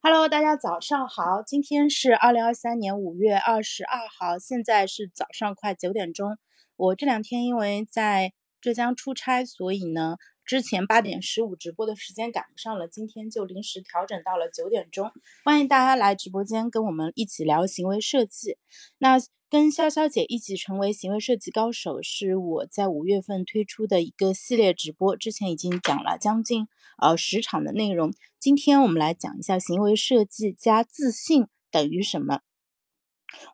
[0.00, 6.38] Hello，大家早上好，今天是二零二三年五月二十二号，现在是早上快九点钟。
[6.76, 15.10] 我这两天因为在浙江出差，所以呢，之前八点十五直播的时间赶不上了，今天就临时调整到了九点钟。
[15.44, 18.56] 欢迎大家来直播间跟我们一起聊行为设计。
[18.98, 19.18] 那
[19.50, 28.12] 跟潇潇姐一起成为行为设计高手，是我在五月份推出的一个系列直播，之前已经讲了将近呃十场的内容。
[28.38, 32.40] 今天我们来讲一下行为设计加自信等于什么。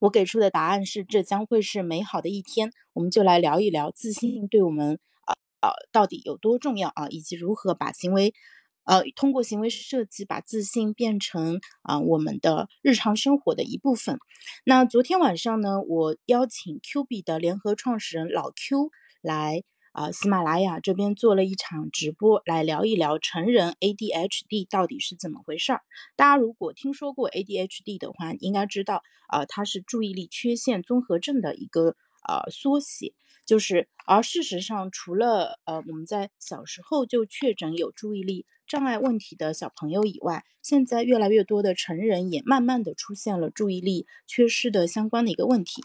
[0.01, 2.73] 我给出的答案是，这将会是美好的一天。
[2.93, 8.35] 我们就来聊一聊自信对我们呃呃到底有多重要啊，以及如何把行为。
[8.85, 14.19] 呃，通过行为设计把自信变成啊我们的日常生活的一部分。
[14.65, 18.91] 那昨天晚上呢，我邀请 Q 币的联合创始人老 Q
[19.23, 19.63] 来
[19.93, 25.81] 啊喜马拉雅这边做了一场直播，来聊一聊成人 ADHD 到底是怎么回事儿。
[26.15, 31.97] 大家如果听说过 ADHD 的话，应该知道啊它是注意力缺陷综合症的一个
[32.29, 33.15] 呃缩写。
[33.47, 45.83] 就是，而事实上，除了呃我们在小时候就确诊有注意力障碍问题的小朋友以外，现在越来越多的成人也慢慢的出现了注意力缺失的相关的一个问题。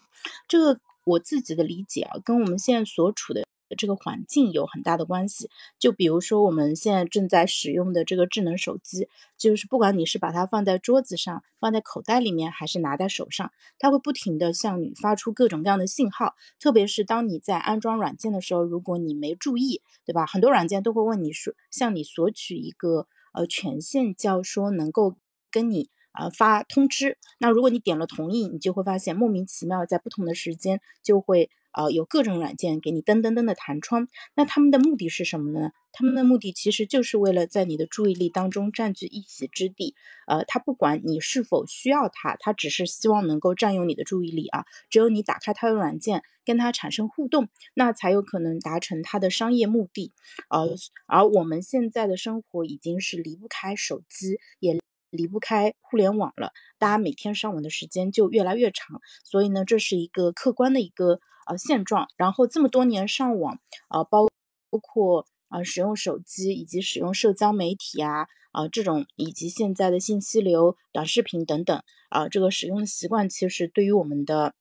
[0.48, 3.49] 这个我自己的理解啊，跟我们现在所处的。
[3.76, 16.36] 这个环境有很大的关系，就比如说我们现在正在使用的这个智能手机，就是不管你是把它放在桌子上、放在口袋里面，还是拿在手上，它会不停的向你发出各种各样的信号。
[16.60, 20.26] 特别是当你在安装软件的时候，如果你没注意，对吧？
[20.26, 25.16] 很多软件都会问你说，向你索取一个呃权限，叫说能够
[25.52, 27.18] 跟你呃发通知。
[27.38, 31.50] 那如果你点了同意，你就会发现莫名其妙在不同的时间就会。
[31.72, 35.72] 呃，有各种软件给你噔噔噔的弹窗，那他们的目的是什么呢？
[35.92, 39.96] 他们的目的其实就是为了在你的注意力当中占据一席之地。
[40.28, 44.66] 呃，他不管你是否需要它，他只是希望能够占用你的注意力啊。
[44.92, 50.14] 只有你打开他的软件，跟他产生互动，那才有可能达成他的商业目的。
[50.50, 50.70] 呃，
[51.08, 54.79] 而我们现在的生活已经是离不开手机，也
[55.10, 56.52] 离不开互联网了。
[56.78, 61.20] 大家每天上网的时间就越来越长，所以呢，这是一个客观的一个。
[61.48, 62.08] 呃，现状。
[62.16, 63.60] 然后这么多年上网，
[63.90, 64.28] 呃，包
[64.70, 74.54] 包括啊使用手机以及使用社交媒体啊，啊这种以及现在的信息流、短视频等等，啊这个使用的习惯，其实对于我们的，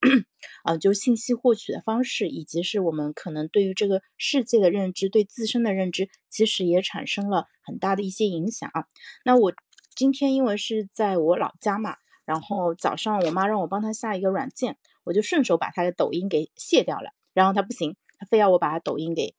[0.64, 8.86] 啊就信息获取的方式，以及是我们可能对于这个世界的认知、对自身的认知，其实也产生了很大的一些影响啊。
[9.26, 9.52] 那我
[9.98, 14.78] 今天因为是在我老家嘛，然后早上我妈让我帮她下一个软件。
[15.02, 19.34] 我就顺手把她的抖音给卸掉了，然后她不行，她非要我把她抖音给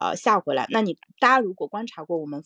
[0.00, 0.66] 呃下回来。
[0.70, 2.42] 那你大家如果观察过我们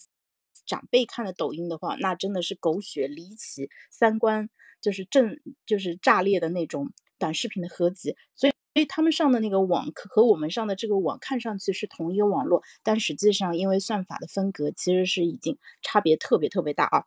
[0.66, 4.50] 长辈看的抖音的话，那真的是狗血离奇，三观
[4.82, 8.14] 就是正就是炸裂的那种短视频的合集。
[8.34, 17.06] 所以，所以他们上的那个网和我们上的这个网看上去是同一个网络，但实际上因为算法的分隔，其实是已经差别特别特别大啊。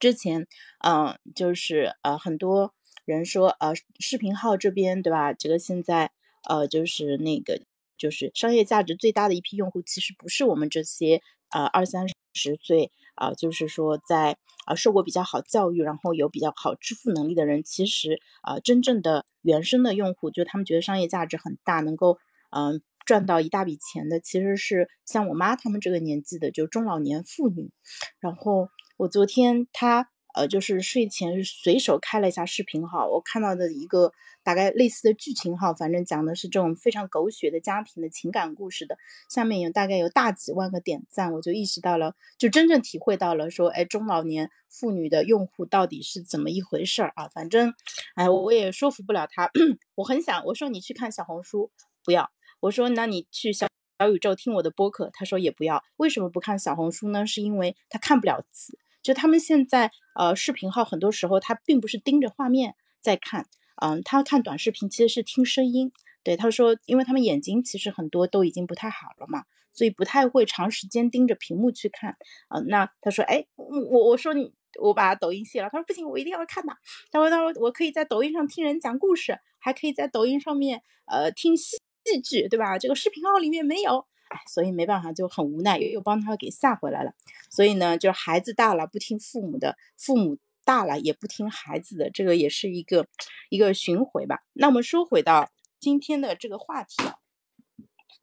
[0.00, 0.46] 之前
[0.84, 2.74] 嗯，就是呃很多。
[3.04, 5.32] 人说，呃，视频号这边，对吧？
[5.32, 6.12] 这个现在，
[6.48, 7.60] 呃，就是那个，
[7.98, 11.20] 就是商业价值最大的一批用户，其实不是我们这些，
[11.50, 22.18] 呃，二三十岁，啊，就是说在，啊，受过比较好教育，然后有比较好支付能力的人，其实，啊，真正的原生的用户，就他们觉得商业价值很大，能够，
[22.50, 27.72] 嗯，赚到一大笔钱的，其实是像我妈他们这个年纪的，就中老年妇女。
[28.20, 30.08] 然后我昨天他。
[30.34, 38.96] 呃，就是睡前随手开了一下视频号，我看到的一个大概类似的剧情号，反正讲的是这种非常狗血的家庭的情感故事的，
[39.28, 47.28] 下面有大概有大几万个点赞，我就意识到了，就真正体会到了说，哎，中老年妇女的用户到底是怎么一回事儿啊？
[47.28, 47.74] 反正，
[48.14, 49.50] 哎，我也说服不了他，
[49.96, 51.70] 我很想我说你去看小红书，
[52.02, 52.30] 不要，
[52.60, 53.66] 我说那你去小
[54.02, 57.24] 小宇宙听我的播客，他说也不要，为什么不看小红书呢？
[57.24, 58.76] 是因为他看不了字。
[59.00, 63.46] 就他们现在，呃，视频号很多时候他并不是盯着画面在看，
[63.80, 65.92] 嗯，他看短视频其实是听声音。
[66.24, 72.16] 对，他说，因为他们眼睛其实很多都已经不太好了嘛，所以不太会长时间盯着屏幕去看。
[72.48, 75.68] 嗯，那他说，哎，我我说你，我把抖音卸了。
[75.70, 76.76] 他说不行，我一定要看的。
[77.12, 82.78] 他说他说我可以在抖音上听人讲故事，还可以在抖音上面呃听戏戏剧，对吧？
[82.78, 84.06] 这个视频号里面没有。
[84.28, 87.12] 哎所以没办法，就很无奈，又又帮他给下回来了。
[87.50, 93.06] 所以呢，就孩子大了不听父母的，父母大了也不听孩子的，这个也是一个
[93.50, 94.42] 一个巡回吧。
[94.54, 97.02] 那我们说回到今天的这个话题，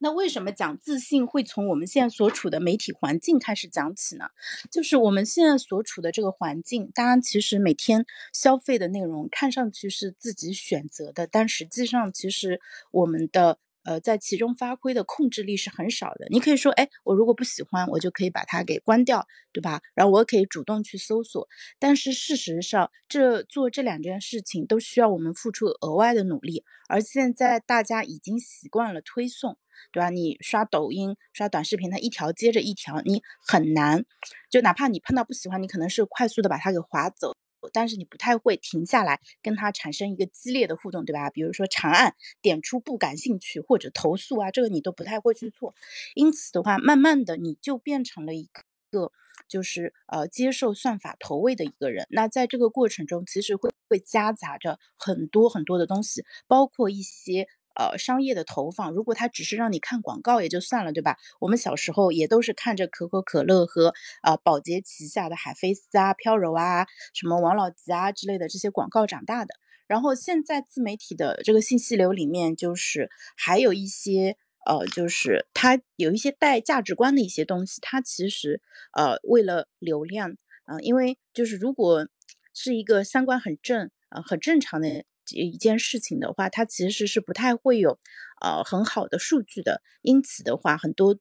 [0.00, 4.30] 那为什么讲自信会从我们现在所处的媒体环境开始讲起呢？
[4.68, 12.60] 就是我们现在所处的这个环境，当然其实每天消费的内容看上去是自己选择的，但实际上其实
[12.90, 13.60] 我们的。
[13.90, 16.28] 呃，在其中发挥的控制力是很少的。
[16.30, 19.80] 你可以说，哎，我如果不喜欢，我就可以把它给关掉，对吧？
[19.96, 21.48] 然后我可以主动去搜索。
[21.80, 26.62] 但是事实上，这做这两件事情都需要我们付出额外的努力。
[26.88, 29.58] 而现在大家已经习惯了推送，
[29.90, 30.10] 对吧？
[30.10, 34.04] 你刷抖音、刷短视频，它一条接着一条，你很难，
[34.48, 37.34] 就哪怕你碰到不喜欢，你可能是快速的把它给划走。
[37.72, 41.28] 但是你不太会停下来跟他产生一个激烈的互动，对吧？
[41.30, 45.74] 比如说长按点出不感兴趣或者投诉啊，这个你都不太会去做。
[46.14, 48.48] 因此的话，慢慢的你就变成了一
[48.90, 49.12] 个
[49.48, 52.06] 就是呃接受算法投喂的一个人。
[52.10, 57.48] 那在这个过程中，其实会会夹杂着很多很多的东西，包括一些。
[57.80, 61.16] 呃，商业的投放，如果它只是让你看广告也就算了，对吧？
[61.40, 69.54] 我们小时候也都是看着可口可乐和呃宝洁旗下的海飞丝啊、飘柔啊、什么王老吉啊之类的这些广告长大的。
[69.86, 74.36] 然后现在自媒体的这个信息流里面，就是还有一些
[74.66, 78.60] 呃，就是它有一些带价值观的一些东西，它其实
[78.92, 80.36] 呃为了流量
[80.66, 82.06] 啊，因为就是如果
[82.52, 85.06] 是一个三观很正啊、很正常的。
[85.36, 87.98] 一件事情的话，它其实是不太会有，
[88.40, 89.82] 呃，很好的数据的。
[90.02, 91.18] 因此的话，很多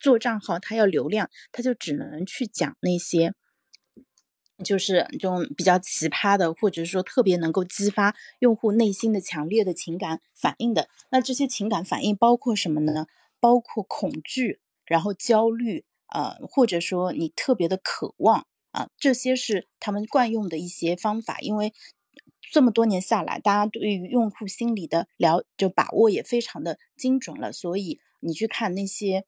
[0.00, 3.34] 做账号他要流量，他就只能去讲那些，
[4.64, 10.88] 就是这种比较奇葩的，或者说特别能够激发用户内心的强烈的情感反应的。
[11.10, 13.06] 那这些情感反应包括什么呢？
[13.40, 21.72] 包括恐惧，然后焦虑，呃，或者说你特别的渴望啊，这些是他们惯用的一些方法，因为。
[22.50, 27.52] 这么多年下来，大家对于用户心理的了就把握也非常的精准了。
[27.52, 29.24] 所以你去看那些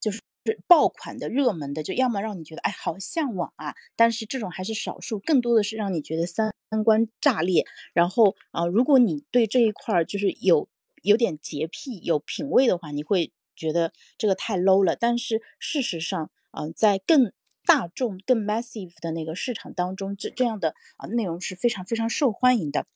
[0.00, 0.20] 就是
[0.66, 6.52] 爆款的热门的，就要么让你觉得哎好向往啊，但是这种还是少数，更多的是让你觉得三
[6.84, 7.64] 观炸裂。
[7.92, 10.68] 然后啊，如果你对这一块就是有
[11.02, 14.96] 有点洁癖、有品味的话，你会觉得这个太 low 了。
[14.96, 17.32] 但是事实上啊，在更
[17.66, 22.86] 大众更 massive 的那个市场当中，这这样的啊内容是非常非常受欢迎的。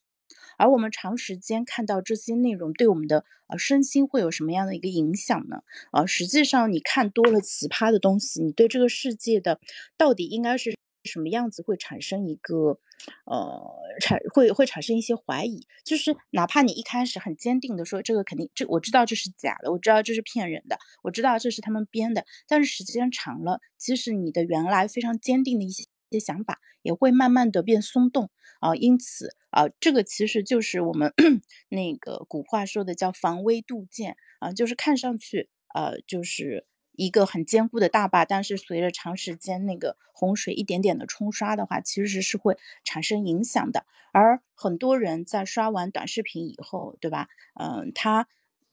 [0.57, 5.63] 而我们长时间看到这些内容，对我们的呃身心会有什么样的一个影响呢？
[5.91, 9.61] 啊，实际上你看多了奇葩的东西，你对这个世界的
[9.97, 10.77] 到底应该是。
[11.05, 12.79] 什么样子会产生一个，
[13.25, 13.63] 呃，
[14.01, 25.85] 产会会产生一些怀疑，就是哪怕你一开始很坚定的说这个肯定这我知道这是假的，我知道这是骗人的，我知道这是他们编的，但是时间长了，其实你的原来非常坚定的一些
[26.21, 28.31] 想法也会慢慢的变松动
[28.61, 31.13] 啊，因此啊，这个其实就是我们
[31.71, 36.67] 那个古话说的叫防微杜渐啊，就是看上去呃就是。
[36.99, 43.87] 一个很坚固的大坝，但是随着长时间那个洪水一点点的冲刷的话，其实是会产生影响的。
[44.13, 47.29] 而很多人在刷完短视频以后，对吧？
[47.55, 48.27] 嗯，他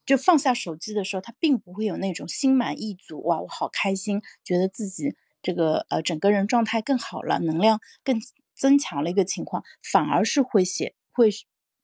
[0.04, 8.20] 就放下手机的时候，他并不会有那种心满意足，哇，我好开心，觉得自己这个呃整个人状态更好了，能量更
[8.54, 11.30] 增强了一个情况，反而是会写会。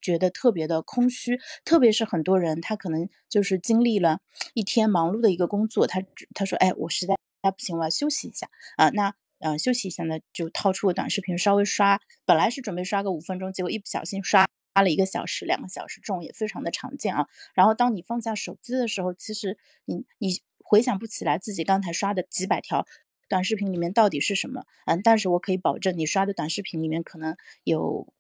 [0.03, 4.21] 觉得特别的空虚，特别是很多人，他可能就是经历了
[4.53, 6.03] 一天忙碌的一个工作，他
[6.35, 17.27] 他说，哎，我实在不行，我要休息一下啊，那呃休息一下呢，就掏出个短视频稍微刷，本来是准备刷个五分钟，结果一不小心刷刷了一个小时、两个小时，这种也非常的常见啊。
[17.55, 22.87] 然后当你放下手机的时候，其实你你回想不起来自己刚才刷的几百条
[23.29, 28.13] 短视频里面到底是什么，嗯，但是我可以保证，你刷的短视频里面可能有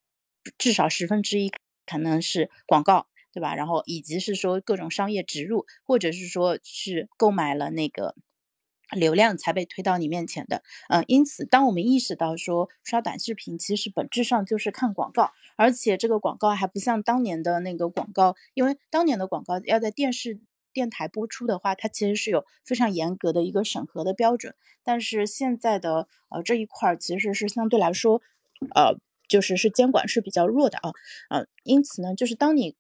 [0.59, 1.53] 至少十分之一。
[1.87, 3.55] 可能是广告，对吧？
[3.55, 8.15] 然后以及是说各种商业植入，或者是说是购买了那个
[8.91, 10.62] 流量才被推到你面前的。
[10.89, 20.41] 嗯，因此，当我们意识到说刷短视频其实本质上就是看广告，而且这个广告还不像当年的那个广告，因为当年的广告要在电视、
[20.73, 24.55] 电台播出的话，它其实是有非常严格的一个审核的标准。
[24.85, 28.21] 但是现在的呃这一块其实是相对来说，
[28.75, 28.99] 呃。
[29.33, 30.91] 就是是监管是比较弱的啊，
[31.31, 32.77] 啊，因此呢，就是当你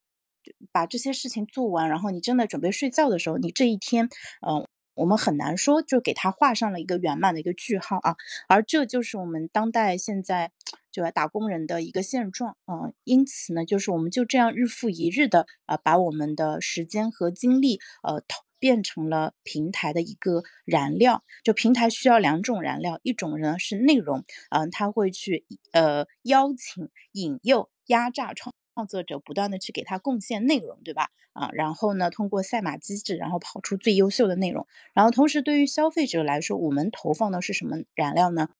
[0.70, 4.10] 把这些事情做完，然后你正在准备睡觉的时候，你这一天，
[4.46, 8.16] 嗯，我们很难说就给他画上了一个圆满的一个句号啊，
[8.48, 10.52] 而这就是我们当代现在
[10.90, 18.44] 就打工人的一个现状啊，因此呢，就是我们就这样日复一日的啊，把我们的时间和精力呃投。
[18.62, 31.08] 变成了平台的一个燃料，就平台需要两种燃料，一种呢是内容，嗯，它会去呃邀请、引诱、压榨创创作者不断的去给他贡献内容，对吧？
[31.32, 34.68] 啊，然后呢，通过赛马机制，然后跑出最优秀的内容。
[34.94, 38.50] 然后同时，对于消费者来说，我们投放的是什么燃料呢？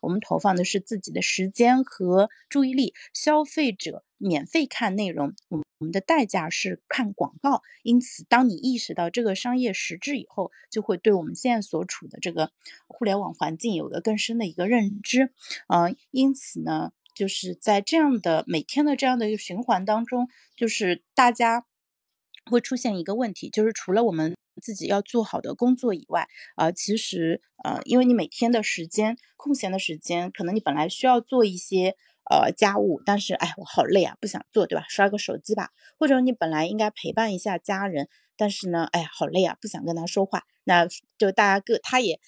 [0.00, 2.94] 我们投放的是自己的时间和注意力。
[3.12, 7.62] 消费者免费看内容，我们我们的代价是看广告。
[7.82, 12.50] 因此，当你意识到这个商业实质以后，就会对我们现在所处的这个
[12.86, 15.32] 互联网环境有个更深的一个认知。
[15.68, 16.92] 呃，因此呢。
[17.14, 21.66] 就是在这样的每天的这样的一个循环当中，就是大家
[22.46, 31.96] 会出现一个问题，就是除了我们自己要做好的工作以外，呃，其实呃，因为你每天的时间空闲的时间，可能你本来需要做一些
[32.30, 34.84] 呃家务，但是哎，我好累啊，不想做，对吧？
[34.88, 42.20] 刷个手机吧，或者你本来应该陪伴一下家人，但是呢，哎，好累啊，不想跟他说话，那就大家各他也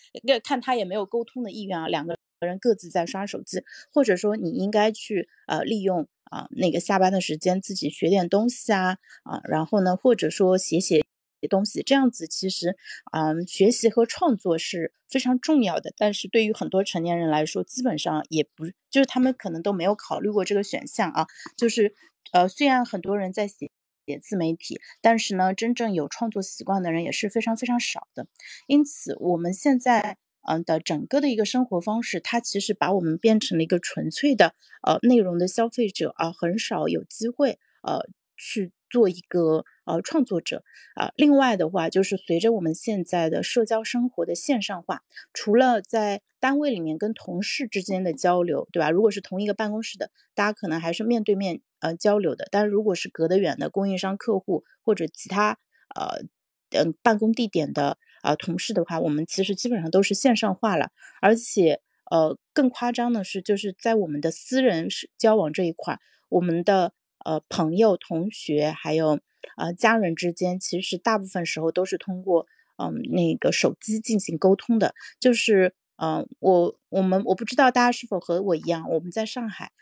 [0.43, 2.17] 看他也没有沟通的意愿啊，两个。
[2.41, 11.03] 人各自在刷手机，或者说你应该去呃利用啊那个下班的时间自己学点东西啊啊，然后呢或者说写写
[11.49, 12.77] 东西，这样子其实
[13.13, 15.93] 嗯学习和创作是非常重要的。
[15.97, 21.27] 但是对于很多成年人来说，基本上也不就是他们可能都没有考虑过这个选项啊。
[21.57, 21.95] 就是
[22.33, 23.71] 呃虽然很多人在写
[24.07, 28.27] 写自媒体，但是呢真正有创作习惯的人也是非常非常少的。
[28.67, 30.19] 因此我们现在。
[30.47, 38.01] 嗯的整个的一个生活方式，它其实把我们变成了一个纯粹的呃内容的消费者啊，很少有机会呃
[38.37, 40.63] 去做一个呃创作者
[40.95, 41.13] 啊。
[41.17, 48.91] 另外的话，就是随着我们现在的社交生活的线上化，除了在单位里面跟同事之间的交流，对吧？
[48.91, 52.49] 如果是同一个办公室的，大家可能还是面对面呃交流的。
[52.51, 55.59] 但是如果是隔得远的供应商、客户或者其他
[55.95, 56.25] 呃
[56.71, 57.99] 嗯办公地点的。
[58.25, 66.01] 啊，同事的话，我们其实基本上都是线上化了，而且，呃，更夸张的是，就是在我们的私人是交往这一块，
[66.31, 69.21] 我们的呃朋友、同学还有
[69.57, 72.47] 呃家人之间，其实大部分时候都是通过
[72.77, 74.95] 嗯那个手机进行沟通的。
[75.21, 79.73] 就是嗯，我我们我不知道大家是否和我一样，我们在上海。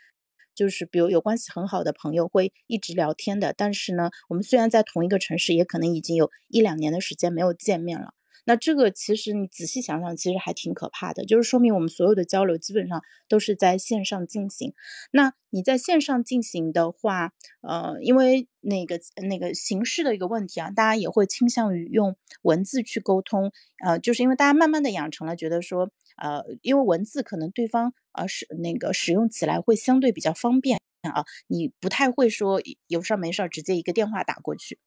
[0.55, 8.13] 就是比如有关系很好的朋友会一直聊天的，但是呢，我们虽然在同一个城市，也可能已经有一两年的时间没有见面了。
[8.45, 14.73] 那这个其实你仔细想想，其实还挺可怕的，就是说明我们所有的交流基本上都是在线上进行。
[15.11, 17.31] 那你在线上进行的话，
[17.61, 23.51] 呃，因为那个那个形式的一个问题啊，大家也会倾向于用文字去沟通，
[23.85, 34.79] 呃，就是因为大家慢慢的养成了觉得说，呃，因为文字可能对方呃使那个使用起来会相对比较方便啊，你不太会说有事儿没事儿直接一个电话打过去。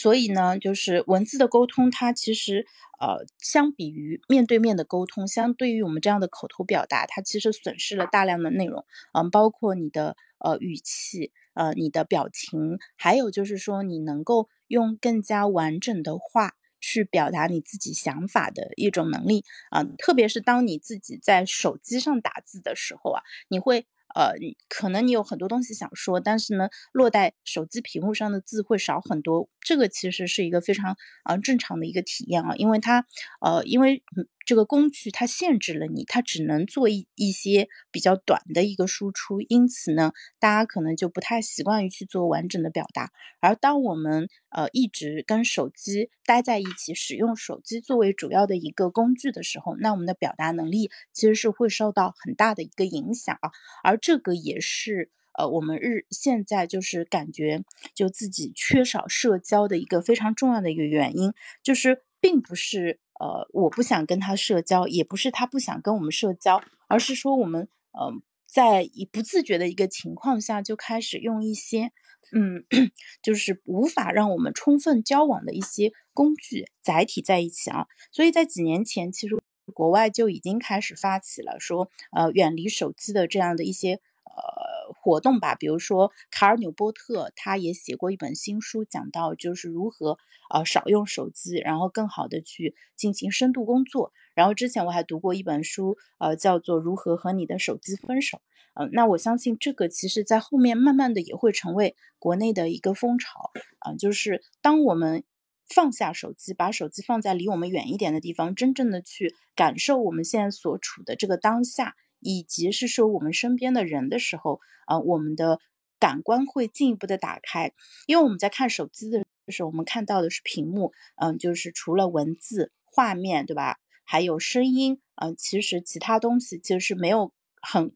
[0.00, 2.64] 所以呢，就是文字的沟通，它其实
[3.00, 23.86] 呃，相比于面对面的沟通，相对于我们这样的口头表达，它其实损失了大量的内容，嗯，包括你的呃语气，呃，你的表情，还有就是说你能够用更加完整的话去表达你自己想法的一种能力啊，特别是当你自己在手机上打字的时候啊，你会。
[24.14, 24.32] 呃，
[24.68, 29.48] 可能你有很多东西想说，但是呢，落在手机屏幕上的字会少很多。
[29.60, 33.06] 这个其实是一个非常啊正常的一个体验啊，因为它
[33.40, 34.02] 呃，因为。
[34.48, 43.12] 这个工具它限制了你，它只能做一一些比较短的一个输出，因此呢，大家可能就不太习惯于去做完整的表达。
[43.40, 53.50] 而当我们呃一直跟手机待在一起，使用手机作为主要的一个工具的时候，那我们的表达能力其实是会受到很大的一个影响啊。
[53.84, 57.64] 而这个也是呃我们日现在就是感觉
[57.94, 62.98] 就自己缺少社交的一个非常重要的一个原因，就是并不是。
[63.18, 71.92] 呃，我不想跟他社交，也不是他不想跟我们社交，而是说我们，嗯，在一不自觉的一个情况下，就开始用一些，
[72.32, 72.64] 嗯，
[73.22, 77.86] 就是无法让我们充分交往的一些工具载体在一起啊。
[78.12, 79.36] 所以在几年前，其实
[79.74, 84.00] 国外就已经开始发起了说，呃，远离手机的这样的一些，
[84.38, 90.18] 呃活动吧，比如说卡尔纽波特，他也写过一本新书，讲到就是如何
[90.50, 94.12] 呃少用手机，然后更好的去进行深度工作。
[94.34, 98.38] 然后之前我还读过一本书，呃，叫做《如何和你的手机分手》。
[98.74, 105.24] 嗯，那我相信这个其实在后面慢慢的也会成为国内的一个风潮啊，就是当我们
[105.66, 111.96] 放下手机，把手机放在离我们远一点的地方，真正的去感受我们现在所处的这个当下。
[112.20, 115.60] 以及是说我们身边的人的时候，啊，我们的
[115.98, 117.72] 感官会进一步的打开，
[118.06, 123.78] 因为我们在看手机的时候，我们看到的是屏幕，嗯，就是除了文字、画面，对吧？
[124.04, 127.92] 还有声音，嗯，其实其他东西其实是没有很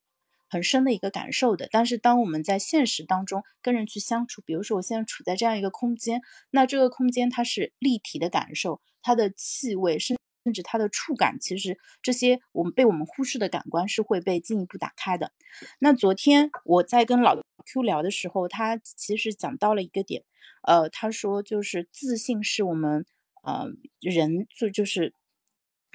[0.48, 1.68] 很深的一个感受的。
[1.70, 15.32] 但是当我们在现实当中跟人去相处，比如说我现在处在这样一个空间，那这个空间它是立体的感受，它的气味甚甚至它的触感，其实这些我们被我们忽视的感官是会被进一步打开的。
[15.78, 20.24] 那昨天我在跟老 Q 聊的时候，他其实讲到了一个点，
[20.62, 23.06] 呃，他说就是自信是我们
[23.42, 23.66] 呃
[24.00, 25.14] 人就就是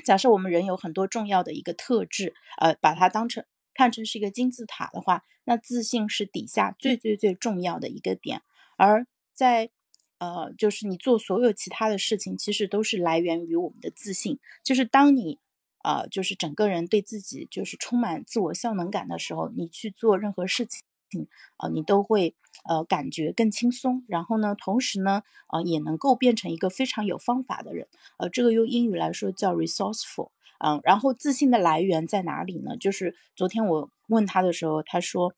[0.05, 8.41] 假设我们人有很多重要的一个特质，呃，把它当成看成是一个金字塔的话，那自信是底下最最最重要的一个点，
[8.77, 9.71] 而在。
[10.19, 14.39] 呃，就是你做所有其他的事情，其实都是来源于我们的自信。
[14.63, 15.39] 就是当你，
[15.83, 22.35] 呃，就是整个人对自己就是充满自我效能感的时候，你去做任何事情，啊，你都会
[22.67, 24.03] 呃感觉更轻松。
[24.07, 25.21] 然后呢，同时呢，
[25.53, 27.87] 呃，也能够变成一个非常有方法的人。
[28.17, 30.31] 呃，这个用英语来说叫 resourceful。
[30.59, 32.75] 嗯，然后自信的来源在哪里呢？
[32.77, 35.33] 就是昨天我问他的时候，他说，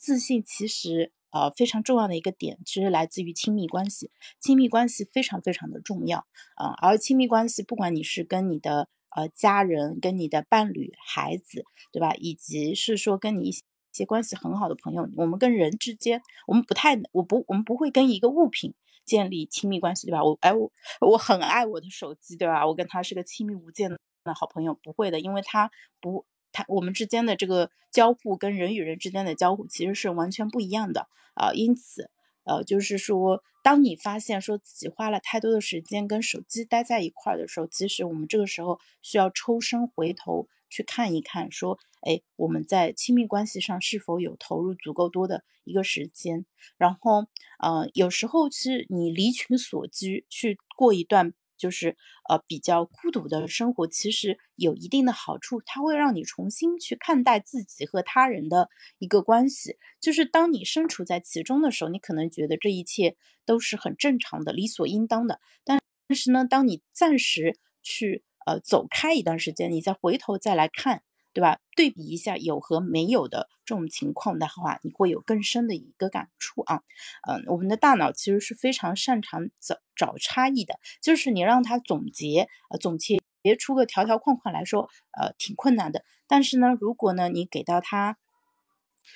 [0.00, 1.12] 自信其实。
[1.30, 4.10] 呃，非常重要的一个点，其实来自于亲密关系。
[4.40, 12.14] 亲密关系非常非常的重要啊，而亲密关系，不管你是跟你的呃家人、跟你的伴侣、孩子，对吧？
[12.14, 13.52] 以及是说跟你一
[13.92, 20.24] 些关系很好的朋友，我们跟人之间，我们不太，我不，我们不会跟一个物品建立亲密关系，对吧？
[20.24, 20.70] 我哎，我
[21.00, 22.66] 我很爱我的手机，对吧？
[22.66, 25.70] 我跟他是个亲密无间的好朋友，不会的，因为他
[26.00, 26.24] 不。
[26.52, 32.10] 它我们之间的这个交互跟人与人之间的交互其实是完全不一样的啊，因此，
[32.44, 46.46] 呃，就是说，当你发现说自己花了太多的时间跟手机待在一块儿的时候，其实我们这个时候需要抽身回头去看一看，说，哎，我们在亲密关系上是否有投入足够多的一个时间？
[46.76, 47.26] 然后，
[47.60, 51.34] 呃，有时候其实你离群所居去过一段。
[51.58, 51.96] 就是
[52.28, 59.76] 呃比较孤独的生活，其实有一定的好处，它会让你重新去看待自己和他人的一个关系。
[60.00, 65.40] 就是当你身处在其中的时候，你可能觉得这一切都是很正常的、理所应当的。
[65.64, 71.02] 但但是呢，当你暂时去呃走开一段时间，你再回头再来看。
[71.32, 71.58] 对吧？
[71.76, 76.82] 对比一下有和没有的这种情况的话，你会有更深的一个感触啊。
[77.28, 83.20] 嗯，我们的大脑其实是非常擅长找找差异的，就是你让它总结呃总结
[83.58, 86.04] 出个条条框框来说，呃挺困难的。
[86.26, 88.16] 但是呢，如果呢你给到他，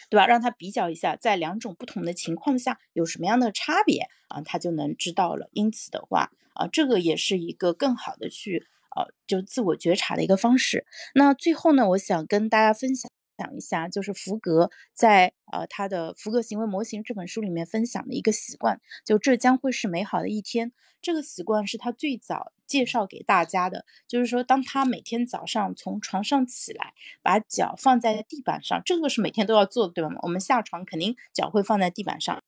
[0.09, 0.27] 对吧？
[0.27, 5.49] 让他比较一下，在两种不同的情况下有什么样的差别啊，他就能知道了。
[5.53, 8.67] 因此的话啊，这个也是一个更好的去。
[8.97, 10.87] 呃，就自我觉察的一个方式。
[11.15, 20.73] 那最后呢，我想跟大家分享讲一下，就是福格在呃他的《福格行为模型》这本书里面分享的一个习惯，就这将会是美好的一天。
[21.01, 30.11] 这个习惯是他最早介绍给大家的，就是说，当他每天早上从床上起来，把脚放在地板上，这个是每天都要做的，对吧？
[30.23, 32.41] 我们下床肯定脚会放在地板上。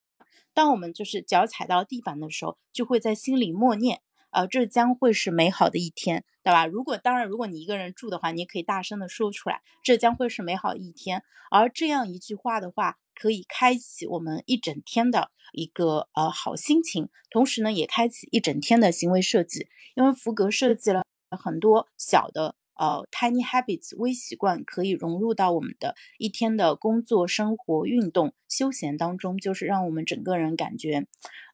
[0.52, 4.02] 当我们就是脚踩到地板的时候，就会在心里默念。
[4.34, 6.66] 呃，这将会是美好的一天，对吧？
[6.66, 11.22] 如果当然，如果你一个人住的话，你也可以大声的说出来，这将会是美好一天。
[11.50, 22.56] 而这样一句话的话，可以开启我们一整天的一个呃好心情，同时呢，也开启一整天的行为设计，因为福格设计了很多小的。
[22.76, 31.06] 呃，tiny habits 微习惯可以融入到我们的一天的工作、生活、运动、休闲当中，就是让我们整个人感觉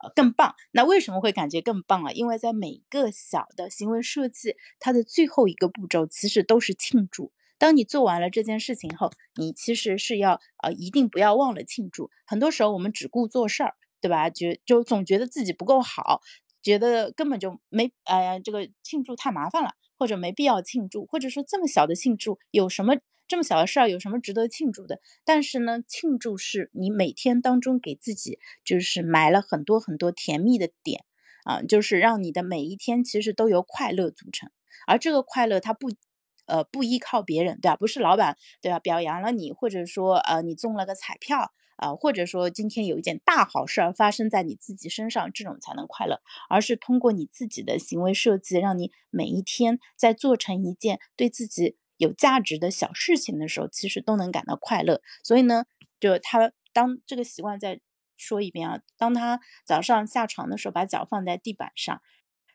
[0.02, 0.54] 呃更棒。
[0.72, 2.12] 那为什么会感觉更棒啊？
[2.12, 7.32] 因为在每个小的行为设计，它的最后一个步骤其实都是庆祝。
[7.58, 12.10] 当你做完了这件事情后，你其实是要呃一定不要忘了庆祝。
[12.26, 14.30] 很多时候我们只顾做事儿，对吧？
[14.30, 16.22] 觉就总觉得自己不够好，
[16.62, 19.72] 觉得根本就没哎呀这个庆祝太麻烦了。
[20.00, 22.94] 或者没必要庆祝，或者说这么小的庆祝有什么
[23.28, 24.98] 这么小的事儿有什么值得庆祝的？
[25.26, 31.04] 但是呢，庆祝是你每天当中给自己就是埋了很多很多甜蜜的点
[31.44, 34.50] 啊，就是让你的每一天其实都由快乐组成，
[34.86, 35.90] 而这个快乐它不
[36.46, 37.76] 呃不依靠别人，对吧？
[37.76, 41.52] 不是老板对吧表扬了你，或者说呃你中了个彩票。
[41.80, 55.00] 啊，或者说今天有一件大好事儿发生在你自己身上，这种才能快乐，而是通过你自己的行为设计，让你每一天在做成一件对自己有价值的小事情的时候，其实都能感到快乐。
[55.24, 55.64] 所以呢，
[55.98, 57.80] 就他当这个习惯再
[58.18, 62.02] 说一遍啊，当他早上下床的时候，把脚放在地板上，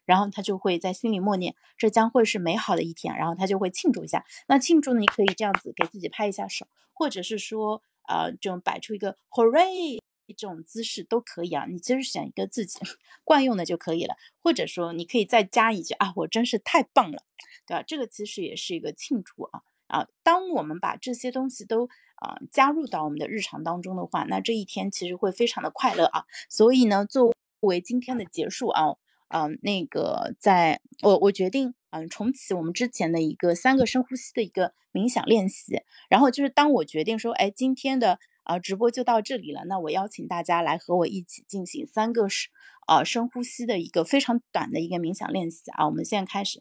[0.05, 4.23] 然后他就会在心里默念，这将会是美好的一天，然后他就会庆祝一下。
[4.47, 7.81] 那庆祝呢，你可以这样子给自己拍一下手，或者是说。
[8.07, 12.79] 啊，这种摆出一个 hooray 这种姿势都可以啊，你其实选一个自己
[13.23, 17.23] 惯用的就可以了，或者说你可以再加一句啊，我真是太棒了，
[17.67, 17.83] 对吧？
[17.85, 20.07] 这个其实也是一个庆祝啊啊！
[20.23, 26.25] 当我们把这些东西都啊加入到我们的日常当中的话，那这一天其实会非常的快乐啊。
[26.49, 28.97] 所以呢，作为今天的结束啊，
[29.29, 42.51] 嗯，那个在我我决定嗯重启我们之前的一个三个深呼吸的一个冥想练习，然后就是当我决定说，哎，今天的啊直播就到这里了，那我邀请大家来和我一起进行三个深
[42.85, 46.59] 啊深呼吸的一个非常短的一个冥想练习啊，我们现在开始。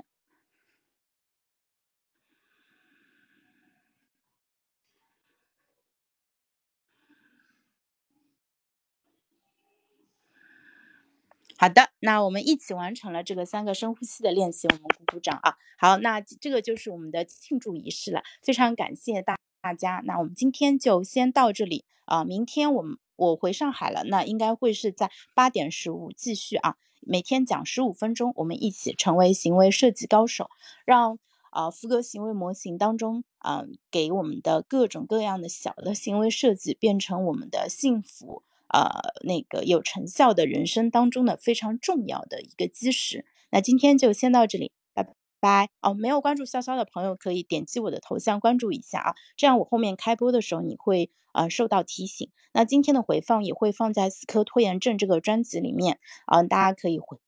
[11.56, 15.54] 好的，那我们一起完成了这个三个深呼吸的练习，我们鼓鼓掌啊！
[15.78, 20.02] 好，那这个就是我们的庆祝仪式了，非常感谢大大家。
[20.04, 30.50] 那我们今天就先到这里啊，明天我们我回上海了，那应该会是在八点十五继续啊，每天讲十五分钟，我们一起成为行为设计高手，
[30.84, 31.18] 让
[31.50, 38.42] 啊福格行为模型当中啊给我们的各种各样的小的行为设计变成我们的幸福。
[38.74, 38.90] 呃，
[39.22, 43.24] 那个有成效的人生当中的非常重要的一个基石。
[43.50, 45.06] 那今天就先到这里，拜
[45.38, 45.68] 拜。
[45.80, 52.28] 哦，没有关注潇潇的朋友可以点击我的头像关注一下啊，这样我后面开播的时候你会呃受到提醒。
[52.52, 57.18] 那今天的回放也会放在《死磕拖延症》这个专辑里面啊，大家可以回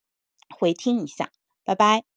[0.59, 1.31] 回听一下。
[1.65, 2.16] 拜拜。